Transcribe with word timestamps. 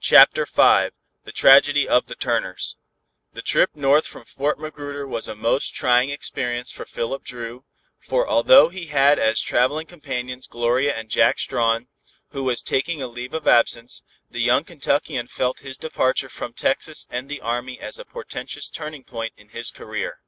CHAPTER 0.00 0.44
V 0.44 0.88
THE 1.22 1.30
TRAGEDY 1.32 1.88
OF 1.88 2.06
THE 2.06 2.16
TURNERS 2.16 2.78
The 3.32 3.42
trip 3.42 3.70
north 3.76 4.08
from 4.08 4.24
Fort 4.24 4.58
Magruder 4.58 5.06
was 5.06 5.28
a 5.28 5.36
most 5.36 5.72
trying 5.72 6.10
experience 6.10 6.72
for 6.72 6.84
Philip 6.84 7.22
Dru, 7.22 7.64
for 8.00 8.28
although 8.28 8.70
he 8.70 8.86
had 8.86 9.20
as 9.20 9.40
traveling 9.40 9.86
companions 9.86 10.48
Gloria 10.48 10.96
and 10.96 11.10
Jack 11.12 11.38
Strawn, 11.38 11.86
who 12.30 12.42
was 12.42 12.60
taking 12.60 13.00
a 13.00 13.06
leave 13.06 13.34
of 13.34 13.46
absence, 13.46 14.02
the 14.32 14.40
young 14.42 14.64
Kentuckian 14.64 15.28
felt 15.28 15.60
his 15.60 15.78
departure 15.78 16.28
from 16.28 16.52
Texas 16.52 17.06
and 17.08 17.28
the 17.28 17.40
Army 17.40 17.78
as 17.78 18.00
a 18.00 18.04
portentous 18.04 18.68
turning 18.68 19.04
point 19.04 19.32
in 19.36 19.50
his 19.50 19.70
career. 19.70 20.22